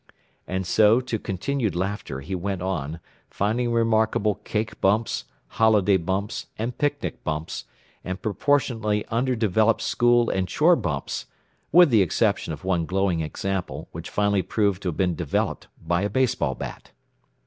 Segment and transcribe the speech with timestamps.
[0.47, 6.75] And so, to continued laughter, he went on, finding remarkable cake bumps, holiday bumps, and
[6.75, 7.65] picnic bumps,
[8.03, 11.27] and proportionately under developed school and chore bumps
[11.71, 16.01] with the exception of one glowing example, which finally proved to have been developed by
[16.01, 16.89] a baseball bat.